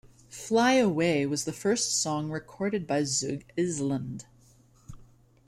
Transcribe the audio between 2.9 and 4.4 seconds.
Zug Izland.